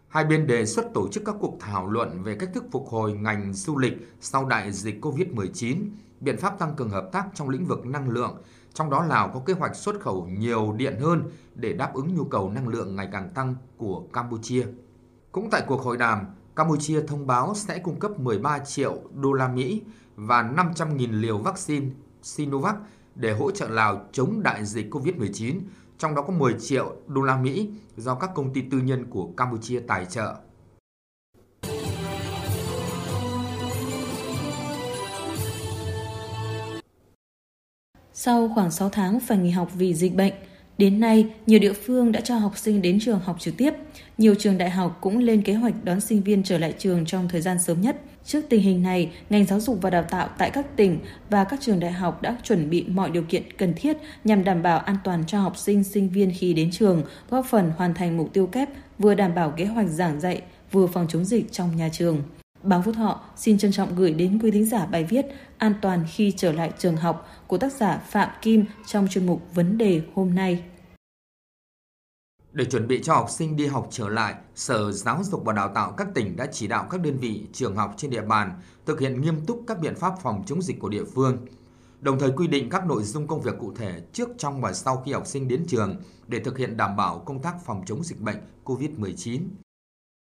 Hai 0.08 0.24
bên 0.24 0.46
đề 0.46 0.66
xuất 0.66 0.84
tổ 0.94 1.08
chức 1.12 1.22
các 1.26 1.34
cuộc 1.40 1.56
thảo 1.60 1.86
luận 1.86 2.22
về 2.22 2.34
cách 2.34 2.50
thức 2.54 2.64
phục 2.72 2.88
hồi 2.88 3.12
ngành 3.12 3.52
du 3.52 3.78
lịch 3.78 3.92
sau 4.20 4.44
đại 4.44 4.72
dịch 4.72 5.04
COVID-19, 5.04 5.76
biện 6.20 6.36
pháp 6.36 6.58
tăng 6.58 6.74
cường 6.76 6.90
hợp 6.90 7.08
tác 7.12 7.26
trong 7.34 7.48
lĩnh 7.48 7.66
vực 7.66 7.86
năng 7.86 8.10
lượng, 8.10 8.42
trong 8.74 8.90
đó 8.90 9.04
Lào 9.04 9.28
có 9.28 9.40
kế 9.46 9.52
hoạch 9.52 9.76
xuất 9.76 10.00
khẩu 10.00 10.26
nhiều 10.26 10.72
điện 10.76 10.96
hơn 11.00 11.30
để 11.54 11.72
đáp 11.72 11.94
ứng 11.94 12.14
nhu 12.14 12.24
cầu 12.24 12.50
năng 12.50 12.68
lượng 12.68 12.96
ngày 12.96 13.08
càng 13.12 13.30
tăng 13.34 13.54
của 13.76 14.02
Campuchia. 14.12 14.66
Cũng 15.32 15.50
tại 15.50 15.62
cuộc 15.66 15.82
hội 15.82 15.96
đàm, 15.96 16.26
Campuchia 16.60 17.00
thông 17.06 17.26
báo 17.26 17.54
sẽ 17.54 17.78
cung 17.78 17.98
cấp 17.98 18.20
13 18.20 18.58
triệu 18.58 18.98
đô 19.14 19.32
la 19.32 19.48
Mỹ 19.48 19.82
và 20.16 20.42
500.000 20.42 21.20
liều 21.20 21.38
vaccine 21.38 21.86
Sinovac 22.22 22.76
để 23.14 23.32
hỗ 23.32 23.50
trợ 23.50 23.68
Lào 23.68 24.00
chống 24.12 24.42
đại 24.42 24.64
dịch 24.64 24.94
COVID-19, 24.94 25.60
trong 25.98 26.14
đó 26.14 26.22
có 26.22 26.32
10 26.32 26.54
triệu 26.60 26.96
đô 27.06 27.22
la 27.22 27.36
Mỹ 27.36 27.70
do 27.96 28.14
các 28.14 28.30
công 28.34 28.52
ty 28.52 28.62
tư 28.70 28.78
nhân 28.78 29.06
của 29.10 29.28
Campuchia 29.36 29.80
tài 29.80 30.06
trợ. 30.06 30.34
Sau 38.12 38.50
khoảng 38.54 38.70
6 38.70 38.88
tháng 38.88 39.20
phải 39.20 39.38
nghỉ 39.38 39.50
học 39.50 39.68
vì 39.74 39.94
dịch 39.94 40.14
bệnh, 40.16 40.34
đến 40.80 41.00
nay 41.00 41.26
nhiều 41.46 41.58
địa 41.58 41.72
phương 41.72 42.12
đã 42.12 42.20
cho 42.20 42.36
học 42.36 42.58
sinh 42.58 42.82
đến 42.82 42.98
trường 43.00 43.20
học 43.20 43.36
trực 43.40 43.56
tiếp. 43.56 43.74
Nhiều 44.18 44.34
trường 44.34 44.58
đại 44.58 44.70
học 44.70 44.98
cũng 45.00 45.18
lên 45.18 45.42
kế 45.42 45.54
hoạch 45.54 45.84
đón 45.84 46.00
sinh 46.00 46.22
viên 46.22 46.42
trở 46.42 46.58
lại 46.58 46.74
trường 46.78 47.06
trong 47.06 47.28
thời 47.28 47.40
gian 47.40 47.58
sớm 47.58 47.80
nhất. 47.80 48.00
Trước 48.24 48.40
tình 48.48 48.62
hình 48.62 48.82
này, 48.82 49.10
ngành 49.30 49.44
giáo 49.44 49.60
dục 49.60 49.78
và 49.82 49.90
đào 49.90 50.02
tạo 50.02 50.28
tại 50.38 50.50
các 50.50 50.76
tỉnh 50.76 50.98
và 51.30 51.44
các 51.44 51.60
trường 51.60 51.80
đại 51.80 51.92
học 51.92 52.22
đã 52.22 52.36
chuẩn 52.42 52.70
bị 52.70 52.84
mọi 52.88 53.10
điều 53.10 53.22
kiện 53.22 53.42
cần 53.58 53.74
thiết 53.76 53.96
nhằm 54.24 54.44
đảm 54.44 54.62
bảo 54.62 54.78
an 54.78 54.96
toàn 55.04 55.24
cho 55.26 55.40
học 55.40 55.56
sinh, 55.56 55.84
sinh 55.84 56.08
viên 56.08 56.32
khi 56.38 56.54
đến 56.54 56.70
trường, 56.70 57.02
góp 57.30 57.46
phần 57.46 57.72
hoàn 57.76 57.94
thành 57.94 58.16
mục 58.16 58.32
tiêu 58.32 58.46
kép 58.46 58.68
vừa 58.98 59.14
đảm 59.14 59.34
bảo 59.34 59.50
kế 59.50 59.64
hoạch 59.64 59.88
giảng 59.88 60.20
dạy, 60.20 60.42
vừa 60.72 60.86
phòng 60.86 61.06
chống 61.08 61.24
dịch 61.24 61.52
trong 61.52 61.76
nhà 61.76 61.88
trường. 61.92 62.22
Báo 62.62 62.82
Phúc 62.82 62.94
Thọ 62.94 63.20
xin 63.36 63.58
trân 63.58 63.72
trọng 63.72 63.94
gửi 63.96 64.12
đến 64.12 64.38
quý 64.42 64.50
thính 64.50 64.64
giả 64.64 64.86
bài 64.86 65.04
viết 65.04 65.26
An 65.58 65.74
toàn 65.80 66.04
khi 66.12 66.32
trở 66.36 66.52
lại 66.52 66.70
trường 66.78 66.96
học 66.96 67.28
của 67.46 67.58
tác 67.58 67.72
giả 67.72 68.00
Phạm 68.08 68.28
Kim 68.42 68.64
trong 68.86 69.08
chuyên 69.08 69.26
mục 69.26 69.42
Vấn 69.54 69.78
đề 69.78 70.00
hôm 70.14 70.34
nay. 70.34 70.62
Để 72.52 72.64
chuẩn 72.64 72.88
bị 72.88 73.00
cho 73.02 73.14
học 73.14 73.30
sinh 73.30 73.56
đi 73.56 73.66
học 73.66 73.88
trở 73.90 74.08
lại, 74.08 74.34
Sở 74.54 74.92
Giáo 74.92 75.20
dục 75.24 75.44
và 75.44 75.52
Đào 75.52 75.68
tạo 75.74 75.92
các 75.92 76.08
tỉnh 76.14 76.36
đã 76.36 76.46
chỉ 76.52 76.66
đạo 76.66 76.86
các 76.90 77.00
đơn 77.00 77.16
vị 77.16 77.46
trường 77.52 77.76
học 77.76 77.94
trên 77.96 78.10
địa 78.10 78.22
bàn 78.22 78.60
thực 78.86 79.00
hiện 79.00 79.20
nghiêm 79.20 79.46
túc 79.46 79.64
các 79.66 79.80
biện 79.80 79.94
pháp 79.94 80.14
phòng 80.22 80.42
chống 80.46 80.62
dịch 80.62 80.80
của 80.80 80.88
địa 80.88 81.04
phương, 81.04 81.46
đồng 82.00 82.18
thời 82.18 82.30
quy 82.30 82.46
định 82.46 82.70
các 82.70 82.86
nội 82.86 83.02
dung 83.02 83.26
công 83.26 83.40
việc 83.40 83.58
cụ 83.58 83.72
thể 83.76 84.02
trước, 84.12 84.28
trong 84.38 84.60
và 84.60 84.72
sau 84.72 85.02
khi 85.04 85.12
học 85.12 85.26
sinh 85.26 85.48
đến 85.48 85.64
trường 85.68 85.96
để 86.26 86.40
thực 86.40 86.58
hiện 86.58 86.76
đảm 86.76 86.96
bảo 86.96 87.18
công 87.18 87.42
tác 87.42 87.54
phòng 87.64 87.82
chống 87.86 88.04
dịch 88.04 88.20
bệnh 88.20 88.36
COVID-19. 88.64 89.40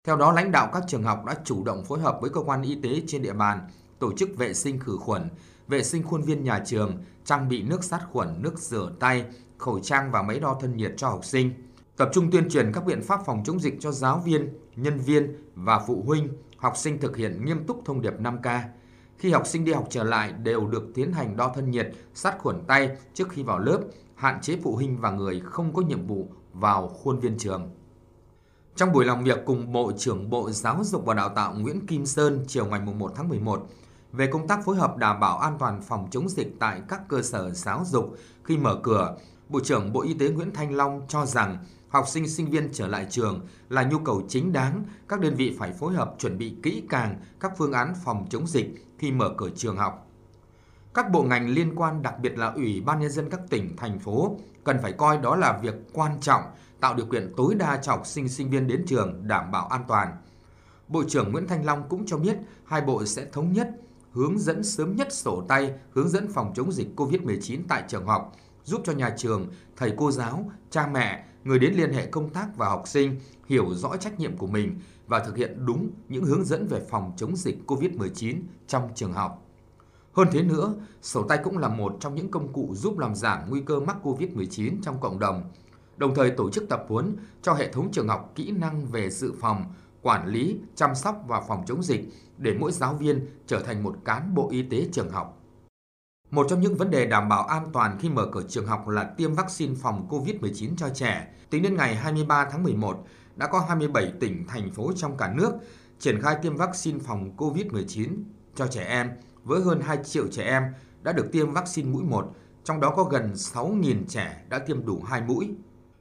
Theo 0.06 0.16
đó, 0.16 0.32
lãnh 0.32 0.52
đạo 0.52 0.70
các 0.72 0.82
trường 0.88 1.02
học 1.02 1.24
đã 1.24 1.34
chủ 1.44 1.64
động 1.64 1.84
phối 1.84 2.00
hợp 2.00 2.18
với 2.20 2.30
cơ 2.30 2.40
quan 2.40 2.62
y 2.62 2.74
tế 2.82 3.02
trên 3.06 3.22
địa 3.22 3.32
bàn 3.32 3.68
tổ 3.98 4.12
chức 4.12 4.36
vệ 4.36 4.54
sinh 4.54 4.78
khử 4.78 4.96
khuẩn, 4.96 5.28
vệ 5.68 5.82
sinh 5.82 6.02
khuôn 6.02 6.22
viên 6.22 6.44
nhà 6.44 6.62
trường, 6.66 7.04
trang 7.24 7.48
bị 7.48 7.62
nước 7.62 7.84
sát 7.84 8.00
khuẩn, 8.12 8.42
nước 8.42 8.58
rửa 8.58 8.92
tay, 9.00 9.24
khẩu 9.58 9.80
trang 9.80 10.10
và 10.10 10.22
máy 10.22 10.40
đo 10.40 10.58
thân 10.60 10.76
nhiệt 10.76 10.92
cho 10.96 11.08
học 11.08 11.24
sinh. 11.24 11.65
Tập 11.96 12.10
trung 12.12 12.30
tuyên 12.30 12.48
truyền 12.50 12.72
các 12.72 12.84
biện 12.84 13.02
pháp 13.02 13.20
phòng 13.26 13.42
chống 13.44 13.60
dịch 13.60 13.76
cho 13.80 13.92
giáo 13.92 14.22
viên, 14.24 14.48
nhân 14.76 14.98
viên 14.98 15.36
và 15.54 15.78
phụ 15.86 16.02
huynh, 16.06 16.28
học 16.56 16.76
sinh 16.76 16.98
thực 17.00 17.16
hiện 17.16 17.44
nghiêm 17.44 17.66
túc 17.66 17.82
thông 17.84 18.00
điệp 18.00 18.20
5K. 18.20 18.60
Khi 19.18 19.30
học 19.30 19.46
sinh 19.46 19.64
đi 19.64 19.72
học 19.72 19.86
trở 19.90 20.04
lại 20.04 20.32
đều 20.32 20.66
được 20.66 20.84
tiến 20.94 21.12
hành 21.12 21.36
đo 21.36 21.52
thân 21.54 21.70
nhiệt, 21.70 21.92
sát 22.14 22.38
khuẩn 22.38 22.64
tay 22.66 22.96
trước 23.14 23.28
khi 23.28 23.42
vào 23.42 23.58
lớp, 23.58 23.80
hạn 24.14 24.40
chế 24.40 24.56
phụ 24.62 24.76
huynh 24.76 25.00
và 25.00 25.10
người 25.10 25.42
không 25.44 25.74
có 25.74 25.82
nhiệm 25.82 26.06
vụ 26.06 26.28
vào 26.52 26.88
khuôn 26.88 27.20
viên 27.20 27.38
trường. 27.38 27.70
Trong 28.76 28.92
buổi 28.92 29.04
làm 29.04 29.24
việc 29.24 29.38
cùng 29.46 29.72
Bộ 29.72 29.92
trưởng 29.98 30.30
Bộ 30.30 30.50
Giáo 30.50 30.84
dục 30.84 31.04
và 31.04 31.14
Đào 31.14 31.28
tạo 31.28 31.54
Nguyễn 31.54 31.86
Kim 31.86 32.06
Sơn 32.06 32.44
chiều 32.48 32.66
ngày 32.66 32.80
1 32.80 33.12
tháng 33.16 33.28
11 33.28 33.66
về 34.12 34.26
công 34.26 34.48
tác 34.48 34.64
phối 34.64 34.76
hợp 34.76 34.96
đảm 34.96 35.20
bảo 35.20 35.38
an 35.38 35.56
toàn 35.58 35.82
phòng 35.82 36.08
chống 36.10 36.28
dịch 36.28 36.56
tại 36.58 36.82
các 36.88 37.00
cơ 37.08 37.22
sở 37.22 37.50
giáo 37.50 37.82
dục 37.86 38.16
khi 38.44 38.56
mở 38.56 38.80
cửa, 38.82 39.16
Bộ 39.48 39.60
trưởng 39.60 39.92
Bộ 39.92 40.02
Y 40.02 40.14
tế 40.14 40.28
Nguyễn 40.28 40.52
Thanh 40.54 40.74
Long 40.74 41.02
cho 41.08 41.26
rằng 41.26 41.58
học 41.88 42.08
sinh 42.08 42.28
sinh 42.28 42.50
viên 42.50 42.68
trở 42.72 42.86
lại 42.86 43.06
trường 43.10 43.46
là 43.68 43.82
nhu 43.82 43.98
cầu 43.98 44.22
chính 44.28 44.52
đáng, 44.52 44.84
các 45.08 45.20
đơn 45.20 45.34
vị 45.34 45.56
phải 45.58 45.72
phối 45.72 45.94
hợp 45.94 46.14
chuẩn 46.18 46.38
bị 46.38 46.56
kỹ 46.62 46.82
càng 46.88 47.20
các 47.40 47.52
phương 47.58 47.72
án 47.72 47.94
phòng 48.04 48.26
chống 48.30 48.46
dịch 48.46 48.66
khi 48.98 49.12
mở 49.12 49.34
cửa 49.36 49.50
trường 49.56 49.76
học. 49.76 50.06
Các 50.94 51.10
bộ 51.10 51.22
ngành 51.22 51.48
liên 51.48 51.76
quan, 51.76 52.02
đặc 52.02 52.14
biệt 52.20 52.38
là 52.38 52.46
Ủy 52.46 52.80
ban 52.80 53.00
nhân 53.00 53.10
dân 53.10 53.30
các 53.30 53.40
tỉnh 53.50 53.76
thành 53.76 53.98
phố 53.98 54.36
cần 54.64 54.78
phải 54.82 54.92
coi 54.92 55.18
đó 55.18 55.36
là 55.36 55.58
việc 55.62 55.74
quan 55.92 56.20
trọng 56.20 56.42
tạo 56.80 56.94
điều 56.94 57.06
kiện 57.06 57.32
tối 57.36 57.54
đa 57.54 57.76
cho 57.76 57.92
học 57.92 58.06
sinh 58.06 58.28
sinh 58.28 58.50
viên 58.50 58.66
đến 58.66 58.84
trường 58.86 59.28
đảm 59.28 59.50
bảo 59.50 59.66
an 59.66 59.84
toàn. 59.88 60.16
Bộ 60.88 61.04
trưởng 61.08 61.32
Nguyễn 61.32 61.48
Thanh 61.48 61.64
Long 61.64 61.88
cũng 61.88 62.06
cho 62.06 62.16
biết 62.16 62.36
hai 62.64 62.80
bộ 62.80 63.04
sẽ 63.04 63.26
thống 63.32 63.52
nhất 63.52 63.70
hướng 64.12 64.38
dẫn 64.38 64.64
sớm 64.64 64.96
nhất 64.96 65.12
sổ 65.12 65.44
tay 65.48 65.72
hướng 65.90 66.08
dẫn 66.08 66.32
phòng 66.32 66.52
chống 66.54 66.72
dịch 66.72 66.88
COVID-19 66.96 67.60
tại 67.68 67.82
trường 67.88 68.06
học, 68.06 68.32
giúp 68.64 68.80
cho 68.84 68.92
nhà 68.92 69.14
trường, 69.16 69.46
thầy 69.76 69.92
cô 69.96 70.10
giáo, 70.10 70.50
cha 70.70 70.86
mẹ, 70.86 71.24
người 71.46 71.58
đến 71.58 71.74
liên 71.74 71.92
hệ 71.92 72.06
công 72.06 72.30
tác 72.30 72.56
và 72.56 72.68
học 72.68 72.82
sinh 72.86 73.20
hiểu 73.46 73.74
rõ 73.74 73.96
trách 73.96 74.20
nhiệm 74.20 74.36
của 74.36 74.46
mình 74.46 74.80
và 75.06 75.18
thực 75.18 75.36
hiện 75.36 75.66
đúng 75.66 75.90
những 76.08 76.24
hướng 76.24 76.44
dẫn 76.44 76.66
về 76.66 76.80
phòng 76.90 77.12
chống 77.16 77.36
dịch 77.36 77.58
COVID-19 77.66 78.40
trong 78.66 78.88
trường 78.94 79.12
học. 79.12 79.42
Hơn 80.12 80.28
thế 80.32 80.42
nữa, 80.42 80.74
sổ 81.02 81.22
tay 81.22 81.38
cũng 81.44 81.58
là 81.58 81.68
một 81.68 81.96
trong 82.00 82.14
những 82.14 82.30
công 82.30 82.52
cụ 82.52 82.74
giúp 82.74 82.98
làm 82.98 83.14
giảm 83.14 83.38
nguy 83.48 83.60
cơ 83.60 83.80
mắc 83.80 83.96
COVID-19 84.02 84.76
trong 84.82 85.00
cộng 85.00 85.18
đồng, 85.18 85.42
đồng 85.96 86.14
thời 86.14 86.30
tổ 86.30 86.50
chức 86.50 86.68
tập 86.68 86.84
huấn 86.88 87.16
cho 87.42 87.54
hệ 87.54 87.72
thống 87.72 87.90
trường 87.92 88.08
học 88.08 88.32
kỹ 88.34 88.50
năng 88.50 88.86
về 88.86 89.10
dự 89.10 89.32
phòng, 89.40 89.64
quản 90.02 90.26
lý, 90.28 90.60
chăm 90.74 90.94
sóc 90.94 91.24
và 91.26 91.40
phòng 91.40 91.64
chống 91.66 91.82
dịch 91.82 92.08
để 92.38 92.54
mỗi 92.60 92.72
giáo 92.72 92.94
viên 92.94 93.26
trở 93.46 93.62
thành 93.62 93.82
một 93.82 93.96
cán 94.04 94.34
bộ 94.34 94.48
y 94.50 94.62
tế 94.62 94.88
trường 94.92 95.10
học. 95.10 95.35
Một 96.30 96.46
trong 96.50 96.60
những 96.60 96.76
vấn 96.76 96.90
đề 96.90 97.06
đảm 97.06 97.28
bảo 97.28 97.42
an 97.42 97.68
toàn 97.72 97.98
khi 98.00 98.08
mở 98.08 98.26
cửa 98.32 98.42
trường 98.48 98.66
học 98.66 98.88
là 98.88 99.04
tiêm 99.04 99.34
vaccine 99.34 99.74
phòng 99.74 100.06
COVID-19 100.10 100.70
cho 100.76 100.88
trẻ. 100.88 101.28
Tính 101.50 101.62
đến 101.62 101.76
ngày 101.76 101.94
23 101.94 102.48
tháng 102.50 102.62
11, 102.62 103.04
đã 103.36 103.46
có 103.46 103.64
27 103.68 104.12
tỉnh, 104.20 104.46
thành 104.48 104.70
phố 104.70 104.92
trong 104.96 105.16
cả 105.16 105.32
nước 105.36 105.52
triển 105.98 106.22
khai 106.22 106.36
tiêm 106.42 106.56
vaccine 106.56 106.98
phòng 106.98 107.36
COVID-19 107.36 108.08
cho 108.54 108.66
trẻ 108.66 108.84
em 108.84 109.10
với 109.44 109.60
hơn 109.60 109.80
2 109.80 109.98
triệu 110.04 110.26
trẻ 110.28 110.44
em 110.44 110.62
đã 111.02 111.12
được 111.12 111.32
tiêm 111.32 111.52
vaccine 111.52 111.90
mũi 111.90 112.04
1, 112.04 112.34
trong 112.64 112.80
đó 112.80 112.90
có 112.96 113.04
gần 113.04 113.32
6.000 113.34 114.04
trẻ 114.08 114.42
đã 114.48 114.58
tiêm 114.58 114.86
đủ 114.86 115.02
2 115.06 115.20
mũi. 115.20 115.54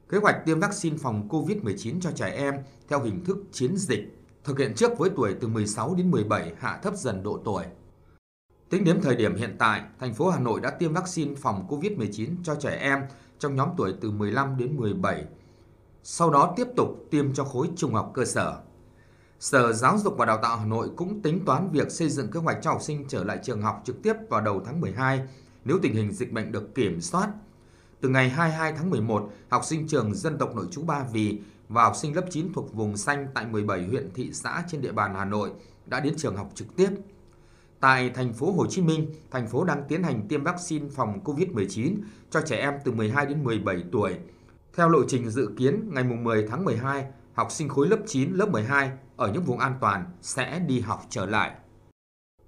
Kế 0.10 0.18
hoạch 0.18 0.46
tiêm 0.46 0.60
vaccine 0.60 0.98
phòng 0.98 1.28
COVID-19 1.30 2.00
cho 2.02 2.12
trẻ 2.12 2.30
em 2.30 2.56
theo 2.88 3.02
hình 3.02 3.24
thức 3.26 3.38
chiến 3.52 3.78
dịch, 3.78 4.18
thực 4.44 4.60
hiện 4.60 4.74
trước 4.76 4.98
với 4.98 5.10
tuổi 5.16 5.36
từ 5.42 5.48
16 5.48 5.96
đến 5.96 6.12
17 6.12 6.54
hạ 6.60 6.80
thấp 6.84 6.96
dần 6.96 7.24
độ 7.24 7.40
tuổi. 7.46 7.64
Tính 8.70 8.84
đến 8.84 9.02
thời 9.02 9.16
điểm 9.16 9.36
hiện 9.36 9.56
tại, 9.60 9.82
thành 10.00 10.14
phố 10.14 10.30
Hà 10.30 10.40
Nội 10.40 10.60
đã 10.62 10.70
tiêm 10.70 10.94
vaccine 10.94 11.36
phòng 11.36 11.68
COVID-19 11.70 12.30
cho 12.44 12.56
trẻ 12.56 12.78
em 12.82 13.00
trong 13.40 13.56
nhóm 13.56 13.70
tuổi 13.78 13.94
từ 14.02 14.12
15 14.12 14.58
đến 14.58 14.78
17. 14.78 15.26
Sau 16.04 16.30
đó 16.30 16.54
tiếp 16.58 16.68
tục 16.76 17.06
tiêm 17.12 17.34
cho 17.34 17.44
khối 17.44 17.70
trung 17.76 17.94
học 17.94 18.12
cơ 18.14 18.26
sở. 18.26 18.62
Sở 19.40 19.74
Giáo 19.74 19.98
dục 19.98 20.16
và 20.18 20.26
Đào 20.26 20.38
tạo 20.38 20.58
Hà 20.58 20.66
Nội 20.66 20.90
cũng 20.96 21.22
tính 21.22 21.46
toán 21.46 21.70
việc 21.72 21.92
xây 21.92 22.10
dựng 22.10 22.32
kế 22.32 22.40
hoạch 22.40 22.58
cho 22.62 22.72
học 22.72 22.82
sinh 22.82 23.06
trở 23.08 23.24
lại 23.24 23.40
trường 23.44 23.62
học 23.62 23.82
trực 23.86 24.04
tiếp 24.04 24.14
vào 24.30 24.42
đầu 24.42 24.62
tháng 24.66 24.82
12 24.82 25.22
nếu 25.66 25.80
tình 25.82 25.94
hình 25.94 26.12
dịch 26.12 26.32
bệnh 26.32 26.52
được 26.52 26.76
kiểm 26.76 27.02
soát. 27.02 27.30
Từ 28.02 28.10
ngày 28.10 28.30
22 28.30 28.74
tháng 28.74 28.90
11, 28.90 29.30
học 29.50 29.66
sinh 29.66 29.88
trường 29.88 30.16
dân 30.16 30.38
tộc 30.38 30.56
nội 30.56 30.66
trú 30.72 30.84
Ba 30.84 31.06
Vì 31.12 31.40
và 31.70 31.84
học 31.84 31.96
sinh 31.96 32.16
lớp 32.16 32.26
9 32.30 32.54
thuộc 32.54 32.74
vùng 32.74 32.98
xanh 32.98 33.28
tại 33.34 33.46
17 33.46 33.84
huyện 33.84 34.14
thị 34.14 34.30
xã 34.34 34.64
trên 34.68 34.82
địa 34.82 34.92
bàn 34.92 35.16
Hà 35.16 35.26
Nội 35.26 35.52
đã 35.86 36.00
đến 36.00 36.14
trường 36.18 36.36
học 36.36 36.52
trực 36.56 36.76
tiếp. 36.76 36.90
Tại 37.80 38.10
thành 38.10 38.34
phố 38.34 38.52
Hồ 38.52 38.66
Chí 38.68 38.82
Minh, 38.82 39.12
thành 39.32 39.48
phố 39.48 39.64
đang 39.64 39.84
tiến 39.88 40.04
hành 40.04 40.28
tiêm 40.28 40.44
vaccine 40.44 40.90
phòng 40.96 41.20
COVID-19 41.24 41.96
cho 42.30 42.42
trẻ 42.42 42.58
em 42.58 42.74
từ 42.84 42.92
12 42.92 43.26
đến 43.26 43.44
17 43.44 43.84
tuổi. 43.92 44.16
Theo 44.76 44.90
lộ 44.90 45.00
trình 45.08 45.30
dự 45.30 45.50
kiến, 45.58 45.90
ngày 45.94 46.04
10 46.04 46.48
tháng 46.48 46.66
12, 46.66 47.06
học 47.34 47.52
sinh 47.52 47.70
khối 47.70 47.88
lớp 47.88 48.00
9, 48.08 48.32
lớp 48.34 48.50
12 48.50 48.92
ở 49.16 49.32
những 49.32 49.44
vùng 49.44 49.60
an 49.60 49.74
toàn 49.82 50.06
sẽ 50.22 50.60
đi 50.60 50.80
học 50.80 51.02
trở 51.10 51.26
lại. 51.26 51.52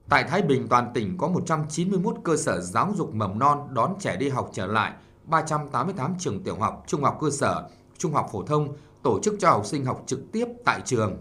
Tại 0.09 0.23
Thái 0.23 0.41
Bình, 0.41 0.67
toàn 0.67 0.91
tỉnh 0.93 1.17
có 1.17 1.27
191 1.27 2.15
cơ 2.23 2.37
sở 2.37 2.61
giáo 2.61 2.93
dục 2.95 3.13
mầm 3.13 3.39
non 3.39 3.67
đón 3.73 3.95
trẻ 3.99 4.17
đi 4.17 4.29
học 4.29 4.49
trở 4.53 4.67
lại, 4.67 4.93
388 5.25 6.15
trường 6.19 6.43
tiểu 6.43 6.55
học, 6.55 6.83
trung 6.87 7.03
học 7.03 7.17
cơ 7.21 7.29
sở, 7.29 7.69
trung 7.97 8.13
học 8.13 8.29
phổ 8.31 8.43
thông 8.43 8.75
tổ 9.03 9.19
chức 9.23 9.35
cho 9.39 9.49
học 9.49 9.65
sinh 9.65 9.85
học 9.85 10.03
trực 10.05 10.19
tiếp 10.31 10.45
tại 10.65 10.81
trường. 10.85 11.17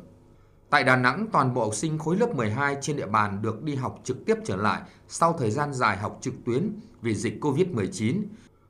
Tại 0.71 0.85
Đà 0.85 0.97
Nẵng, 0.97 1.27
toàn 1.33 1.55
bộ 1.55 1.65
học 1.65 1.75
sinh 1.75 1.99
khối 1.99 2.17
lớp 2.17 2.37
12 2.37 2.77
trên 2.81 2.97
địa 2.97 3.07
bàn 3.07 3.43
được 3.43 3.63
đi 3.63 3.75
học 3.75 4.01
trực 4.05 4.25
tiếp 4.27 4.35
trở 4.45 4.57
lại 4.57 4.83
sau 5.09 5.37
thời 5.39 5.51
gian 5.51 5.73
dài 5.73 5.97
học 5.97 6.19
trực 6.21 6.35
tuyến 6.45 6.81
vì 7.03 7.15
dịch 7.15 7.41
COVID-19. 7.41 8.23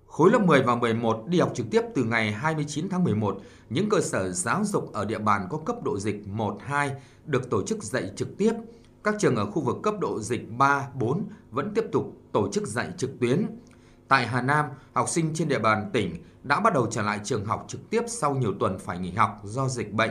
Khối 0.07 0.31
lớp 0.31 0.39
10 0.39 0.63
và 0.63 0.75
11 0.75 1.25
đi 1.27 1.41
học 1.41 1.53
trực 1.55 1.67
tiếp 1.71 1.83
từ 1.95 2.05
ngày 2.05 2.33
29 2.33 2.89
tháng 2.89 3.05
11. 3.05 3.39
Những 3.71 3.89
cơ 3.89 4.01
sở 4.01 4.33
giáo 4.33 4.65
dục 4.65 4.93
ở 4.93 5.05
địa 5.05 5.19
bàn 5.19 5.47
có 5.51 5.59
cấp 5.59 5.77
độ 5.85 5.99
dịch 5.99 6.29
1, 6.29 6.59
2 6.61 6.93
được 7.25 7.51
tổ 7.51 7.63
chức 7.63 7.83
dạy 7.83 8.11
trực 8.17 8.39
tiếp. 8.39 8.53
Các 9.05 9.15
trường 9.19 9.37
ở 9.37 9.51
khu 9.51 9.63
vực 9.63 9.77
cấp 9.83 9.95
độ 10.01 10.21
dịch 10.21 10.51
3, 10.59 10.89
4 10.95 11.29
vẫn 11.51 11.73
tiếp 11.75 11.85
tục 11.93 12.17
tổ 12.33 12.53
chức 12.53 12.67
dạy 12.67 12.91
trực 12.97 13.11
tuyến. 13.21 13.47
Tại 14.09 14.27
Hà 14.27 14.43
Nam, 14.43 14.67
học 14.93 15.09
sinh 15.09 15.35
trên 15.35 15.49
địa 15.49 15.59
bàn 15.59 15.91
tỉnh 15.93 16.25
đã 16.43 16.61
bắt 16.61 16.75
đầu 16.75 16.87
trở 16.91 17.03
lại 17.03 17.21
trường 17.25 17.45
học 17.45 17.65
trực 17.69 17.91
tiếp 17.91 18.03
sau 18.07 18.35
nhiều 18.35 18.55
tuần 18.61 18.79
phải 18.79 18.99
nghỉ 18.99 19.11
học 19.11 19.41
do 19.45 19.69
dịch 19.69 19.93
bệnh. 19.93 20.11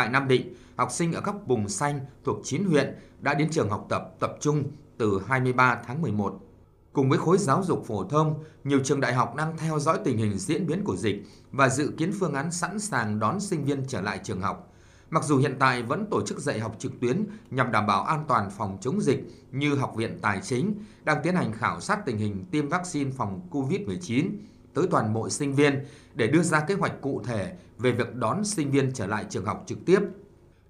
Tại 0.00 0.08
Nam 0.08 0.28
Định, 0.28 0.54
học 0.76 0.88
sinh 0.92 1.12
ở 1.12 1.20
các 1.20 1.34
vùng 1.46 1.68
xanh 1.68 2.00
thuộc 2.24 2.40
9 2.44 2.64
huyện 2.64 2.98
đã 3.20 3.34
đến 3.34 3.50
trường 3.50 3.70
học 3.70 3.86
tập 3.88 4.14
tập 4.20 4.36
trung 4.40 4.64
từ 4.98 5.22
23 5.26 5.82
tháng 5.86 6.02
11. 6.02 6.40
Cùng 6.92 7.08
với 7.08 7.18
khối 7.18 7.38
giáo 7.38 7.62
dục 7.64 7.84
phổ 7.86 8.04
thông, 8.04 8.44
nhiều 8.64 8.80
trường 8.84 9.00
đại 9.00 9.14
học 9.14 9.34
đang 9.36 9.56
theo 9.58 9.78
dõi 9.78 9.98
tình 10.04 10.18
hình 10.18 10.38
diễn 10.38 10.66
biến 10.66 10.84
của 10.84 10.96
dịch 10.96 11.24
và 11.52 11.68
dự 11.68 11.92
kiến 11.96 12.12
phương 12.20 12.34
án 12.34 12.52
sẵn 12.52 12.80
sàng 12.80 13.18
đón 13.18 13.40
sinh 13.40 13.64
viên 13.64 13.84
trở 13.88 14.00
lại 14.00 14.20
trường 14.24 14.40
học. 14.40 14.72
Mặc 15.10 15.24
dù 15.24 15.38
hiện 15.38 15.56
tại 15.58 15.82
vẫn 15.82 16.06
tổ 16.10 16.26
chức 16.26 16.38
dạy 16.38 16.60
học 16.60 16.76
trực 16.78 17.00
tuyến 17.00 17.26
nhằm 17.50 17.72
đảm 17.72 17.86
bảo 17.86 18.02
an 18.02 18.24
toàn 18.28 18.50
phòng 18.50 18.78
chống 18.80 19.00
dịch 19.00 19.24
như 19.50 19.74
Học 19.74 19.94
viện 19.96 20.18
Tài 20.22 20.40
chính 20.42 20.74
đang 21.04 21.20
tiến 21.22 21.34
hành 21.34 21.52
khảo 21.52 21.80
sát 21.80 22.06
tình 22.06 22.18
hình 22.18 22.44
tiêm 22.50 22.68
vaccine 22.68 23.10
phòng 23.10 23.40
COVID-19 23.50 24.30
tới 24.74 24.86
toàn 24.90 25.14
bộ 25.14 25.28
sinh 25.28 25.54
viên 25.54 25.84
để 26.14 26.26
đưa 26.26 26.42
ra 26.42 26.60
kế 26.60 26.74
hoạch 26.74 27.00
cụ 27.00 27.22
thể 27.24 27.52
về 27.78 27.92
việc 27.92 28.14
đón 28.14 28.44
sinh 28.44 28.70
viên 28.70 28.92
trở 28.92 29.06
lại 29.06 29.24
trường 29.30 29.44
học 29.44 29.64
trực 29.66 29.78
tiếp. 29.86 30.00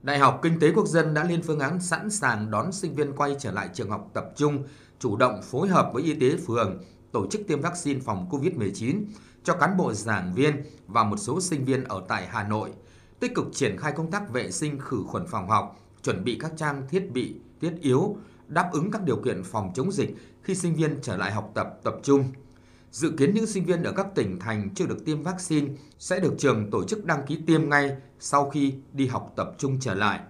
Đại 0.03 0.19
học 0.19 0.41
Kinh 0.43 0.61
tế 0.61 0.73
Quốc 0.73 0.87
dân 0.87 1.15
đã 1.15 1.25
lên 1.25 1.43
phương 1.43 1.59
án 1.59 1.81
sẵn 1.81 2.11
sàng 2.11 2.51
đón 2.51 2.73
sinh 2.73 2.95
viên 2.95 3.13
quay 3.13 3.37
trở 3.39 3.53
lại 3.53 3.69
trường 3.75 3.91
học 3.91 4.11
tập 4.15 4.33
trung, 4.37 4.65
chủ 4.99 5.17
động 5.17 5.41
phối 5.43 5.69
hợp 5.69 5.91
với 5.95 6.03
y 6.03 6.15
tế 6.15 6.37
phường 6.47 6.83
tổ 7.13 7.27
chức 7.31 7.41
tiêm 7.49 7.61
vaccine 7.61 8.01
phòng 8.01 8.29
COVID-19 8.31 9.05
cho 9.45 9.55
cán 9.55 9.77
bộ 9.77 9.93
giảng 9.93 10.35
viên 10.35 10.63
và 10.87 11.05
một 11.05 11.17
số 11.17 11.41
sinh 11.41 11.65
viên 11.65 11.85
ở 11.85 12.03
tại 12.09 12.27
Hà 12.27 12.49
Nội, 12.49 12.71
tích 13.21 13.35
cực 13.35 13.47
triển 13.53 13.77
khai 13.79 13.93
công 13.93 14.11
tác 14.11 14.31
vệ 14.31 14.51
sinh 14.51 14.79
khử 14.79 15.03
khuẩn 15.07 15.27
phòng 15.27 15.49
học, 15.49 15.77
chuẩn 16.03 16.25
bị 16.25 16.37
các 16.41 16.53
trang 16.57 16.83
thiết 16.89 17.13
bị 17.13 17.35
thiết 17.61 17.73
yếu, 17.81 18.17
đáp 18.49 18.71
ứng 18.73 18.91
các 18.91 19.03
điều 19.03 19.17
kiện 19.17 19.43
phòng 19.45 19.73
chống 19.75 19.93
dịch 19.93 20.17
khi 20.43 20.55
sinh 20.55 20.75
viên 20.75 20.99
trở 21.03 21.17
lại 21.17 21.33
học 21.33 21.51
tập 21.55 21.81
tập 21.85 21.95
trung. 22.03 22.25
Dự 22.91 23.11
kiến 23.19 23.35
những 23.35 23.47
sinh 23.47 23.65
viên 23.65 23.83
ở 23.83 23.93
các 23.93 24.07
tỉnh 24.15 24.39
thành 24.39 24.69
chưa 24.75 24.87
được 24.87 25.05
tiêm 25.05 25.23
vaccine 25.23 25.69
sẽ 25.99 26.21
được 26.21 26.35
trường 26.39 26.71
tổ 26.71 26.85
chức 26.85 27.05
đăng 27.05 27.27
ký 27.27 27.39
tiêm 27.47 27.69
ngay 27.69 27.97
sau 28.21 28.51
khi 28.51 28.75
đi 28.93 29.07
học 29.07 29.33
tập 29.37 29.55
trung 29.59 29.81
trở 29.81 29.95
lại. 29.95 30.21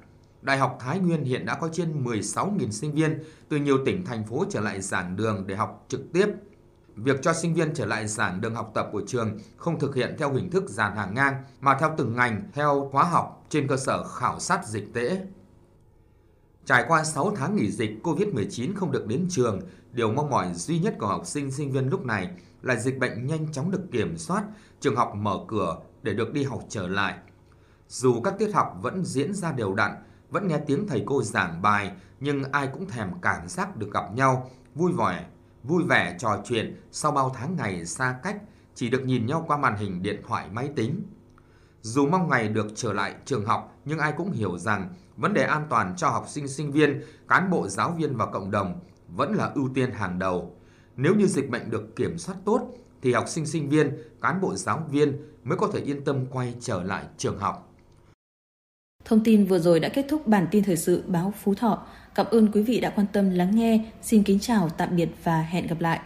Đại 0.42 0.58
học 0.58 0.78
Thái 0.80 0.98
Nguyên 0.98 1.24
hiện 1.24 1.46
đã 1.46 1.54
có 1.54 1.68
trên 1.72 2.04
16.000 2.04 2.70
sinh 2.70 2.92
viên 2.92 3.22
từ 3.48 3.56
nhiều 3.56 3.84
tỉnh, 3.84 4.04
thành 4.04 4.24
phố 4.24 4.44
trở 4.50 4.60
lại 4.60 4.80
giảng 4.80 5.16
đường 5.16 5.46
để 5.46 5.56
học 5.56 5.84
trực 5.88 6.12
tiếp. 6.12 6.26
Việc 6.94 7.22
cho 7.22 7.32
sinh 7.32 7.54
viên 7.54 7.74
trở 7.74 7.86
lại 7.86 8.08
giảng 8.08 8.40
đường 8.40 8.54
học 8.54 8.70
tập 8.74 8.88
của 8.92 9.02
trường 9.06 9.38
không 9.56 9.78
thực 9.78 9.94
hiện 9.94 10.14
theo 10.18 10.32
hình 10.32 10.50
thức 10.50 10.64
giàn 10.68 10.96
hàng 10.96 11.14
ngang, 11.14 11.34
mà 11.60 11.76
theo 11.80 11.94
từng 11.98 12.14
ngành, 12.16 12.50
theo 12.52 12.88
khóa 12.92 13.04
học 13.04 13.46
trên 13.48 13.68
cơ 13.68 13.76
sở 13.76 14.04
khảo 14.04 14.40
sát 14.40 14.66
dịch 14.66 14.94
tễ. 14.94 15.20
Trải 16.64 16.84
qua 16.88 17.04
6 17.04 17.32
tháng 17.36 17.56
nghỉ 17.56 17.70
dịch 17.70 17.90
COVID-19 18.02 18.74
không 18.74 18.92
được 18.92 19.06
đến 19.06 19.26
trường, 19.30 19.60
điều 19.92 20.12
mong 20.12 20.30
mỏi 20.30 20.54
duy 20.54 20.78
nhất 20.78 20.94
của 20.98 21.06
học 21.06 21.26
sinh 21.26 21.50
sinh 21.50 21.72
viên 21.72 21.88
lúc 21.88 22.04
này 22.06 22.30
là 22.62 22.76
dịch 22.76 22.98
bệnh 22.98 23.26
nhanh 23.26 23.52
chóng 23.52 23.70
được 23.70 23.82
kiểm 23.92 24.18
soát, 24.18 24.44
trường 24.80 24.96
học 24.96 25.12
mở 25.16 25.38
cửa 25.48 25.76
để 26.02 26.14
được 26.14 26.32
đi 26.32 26.42
học 26.44 26.60
trở 26.68 26.88
lại. 26.88 27.14
Dù 27.88 28.20
các 28.20 28.34
tiết 28.38 28.52
học 28.54 28.78
vẫn 28.82 29.04
diễn 29.04 29.34
ra 29.34 29.52
đều 29.52 29.74
đặn, 29.74 29.92
vẫn 30.30 30.48
nghe 30.48 30.58
tiếng 30.66 30.88
thầy 30.88 31.02
cô 31.06 31.22
giảng 31.22 31.62
bài, 31.62 31.92
nhưng 32.20 32.42
ai 32.52 32.68
cũng 32.72 32.86
thèm 32.86 33.08
cảm 33.22 33.48
giác 33.48 33.76
được 33.76 33.92
gặp 33.92 34.04
nhau, 34.14 34.50
vui 34.74 34.92
vẻ, 34.92 35.26
vui 35.62 35.84
vẻ 35.88 36.16
trò 36.18 36.42
chuyện 36.44 36.80
sau 36.92 37.12
bao 37.12 37.32
tháng 37.34 37.56
ngày 37.56 37.86
xa 37.86 38.18
cách, 38.22 38.36
chỉ 38.74 38.90
được 38.90 39.04
nhìn 39.04 39.26
nhau 39.26 39.44
qua 39.46 39.56
màn 39.56 39.76
hình 39.76 40.02
điện 40.02 40.22
thoại 40.28 40.48
máy 40.52 40.70
tính. 40.76 41.02
Dù 41.82 42.06
mong 42.06 42.28
ngày 42.28 42.48
được 42.48 42.66
trở 42.74 42.92
lại 42.92 43.14
trường 43.24 43.44
học, 43.44 43.76
nhưng 43.84 43.98
ai 43.98 44.12
cũng 44.16 44.32
hiểu 44.32 44.58
rằng 44.58 44.94
vấn 45.16 45.34
đề 45.34 45.42
an 45.42 45.66
toàn 45.70 45.94
cho 45.96 46.08
học 46.08 46.26
sinh 46.28 46.48
sinh 46.48 46.72
viên, 46.72 47.02
cán 47.28 47.50
bộ 47.50 47.68
giáo 47.68 47.94
viên 47.98 48.16
và 48.16 48.26
cộng 48.26 48.50
đồng 48.50 48.80
vẫn 49.08 49.34
là 49.34 49.50
ưu 49.54 49.68
tiên 49.74 49.90
hàng 49.90 50.18
đầu. 50.18 50.56
Nếu 50.96 51.14
như 51.14 51.26
dịch 51.26 51.50
bệnh 51.50 51.70
được 51.70 51.96
kiểm 51.96 52.18
soát 52.18 52.36
tốt 52.44 52.70
thì 53.02 53.12
học 53.12 53.28
sinh 53.28 53.46
sinh 53.46 53.68
viên, 53.68 53.90
cán 54.22 54.40
bộ 54.40 54.54
giáo 54.54 54.86
viên 54.90 55.16
mới 55.44 55.58
có 55.58 55.68
thể 55.72 55.80
yên 55.80 56.04
tâm 56.04 56.26
quay 56.30 56.54
trở 56.60 56.82
lại 56.82 57.04
trường 57.16 57.38
học. 57.38 57.66
Thông 59.04 59.24
tin 59.24 59.44
vừa 59.44 59.58
rồi 59.58 59.80
đã 59.80 59.88
kết 59.88 60.06
thúc 60.08 60.26
bản 60.26 60.46
tin 60.50 60.64
thời 60.64 60.76
sự 60.76 61.02
báo 61.06 61.34
Phú 61.42 61.54
Thọ. 61.54 61.86
Cảm 62.14 62.26
ơn 62.30 62.52
quý 62.52 62.62
vị 62.62 62.80
đã 62.80 62.92
quan 62.96 63.06
tâm 63.12 63.30
lắng 63.30 63.56
nghe. 63.56 63.90
Xin 64.02 64.22
kính 64.22 64.38
chào, 64.40 64.68
tạm 64.68 64.96
biệt 64.96 65.08
và 65.24 65.42
hẹn 65.42 65.66
gặp 65.66 65.80
lại. 65.80 66.00